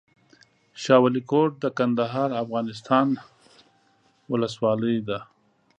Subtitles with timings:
[0.81, 3.07] شاه ولي کوټ، کندهار افغانستان
[4.31, 5.19] ولسوالۍ ده